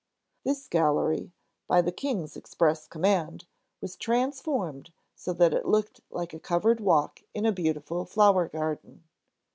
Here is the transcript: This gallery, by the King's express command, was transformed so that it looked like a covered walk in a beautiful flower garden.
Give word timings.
This 0.43 0.67
gallery, 0.67 1.31
by 1.67 1.83
the 1.83 1.91
King's 1.91 2.35
express 2.35 2.87
command, 2.87 3.45
was 3.81 3.95
transformed 3.95 4.91
so 5.13 5.31
that 5.33 5.53
it 5.53 5.67
looked 5.67 6.01
like 6.09 6.33
a 6.33 6.39
covered 6.39 6.79
walk 6.79 7.21
in 7.35 7.45
a 7.45 7.51
beautiful 7.51 8.03
flower 8.05 8.47
garden. 8.47 9.03